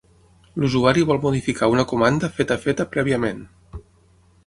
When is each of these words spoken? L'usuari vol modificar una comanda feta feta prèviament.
L'usuari 0.63 1.03
vol 1.09 1.19
modificar 1.27 1.71
una 1.75 1.87
comanda 1.93 2.33
feta 2.39 2.61
feta 2.67 2.91
prèviament. 2.97 3.49